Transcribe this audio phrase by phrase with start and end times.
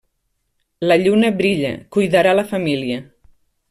[0.87, 3.03] La lluna brilla, cuidarà la família.